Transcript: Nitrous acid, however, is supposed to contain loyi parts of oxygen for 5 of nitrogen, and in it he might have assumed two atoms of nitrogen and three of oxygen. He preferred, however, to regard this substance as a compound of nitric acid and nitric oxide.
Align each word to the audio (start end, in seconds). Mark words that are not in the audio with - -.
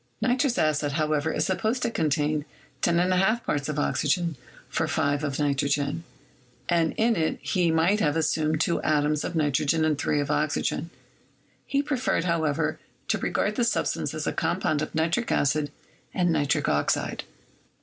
Nitrous 0.19 0.57
acid, 0.57 0.93
however, 0.93 1.31
is 1.31 1.45
supposed 1.45 1.83
to 1.83 1.91
contain 1.91 2.43
loyi 2.81 3.43
parts 3.43 3.69
of 3.69 3.77
oxygen 3.77 4.35
for 4.67 4.87
5 4.87 5.23
of 5.23 5.37
nitrogen, 5.37 6.03
and 6.67 6.95
in 6.97 7.15
it 7.15 7.37
he 7.43 7.69
might 7.69 7.99
have 7.99 8.17
assumed 8.17 8.59
two 8.59 8.81
atoms 8.81 9.23
of 9.23 9.35
nitrogen 9.35 9.85
and 9.85 9.99
three 9.99 10.19
of 10.19 10.31
oxygen. 10.31 10.89
He 11.67 11.83
preferred, 11.83 12.23
however, 12.23 12.79
to 13.09 13.19
regard 13.19 13.57
this 13.57 13.71
substance 13.71 14.15
as 14.15 14.25
a 14.25 14.33
compound 14.33 14.81
of 14.81 14.95
nitric 14.95 15.31
acid 15.31 15.69
and 16.15 16.31
nitric 16.33 16.67
oxide. 16.67 17.23